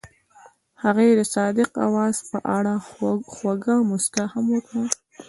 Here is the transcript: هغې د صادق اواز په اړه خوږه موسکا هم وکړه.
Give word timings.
هغې 0.83 1.09
د 1.19 1.21
صادق 1.33 1.69
اواز 1.87 2.15
په 2.29 2.37
اړه 2.57 2.73
خوږه 3.33 3.75
موسکا 3.89 4.25
هم 4.33 4.45
وکړه. 4.53 4.83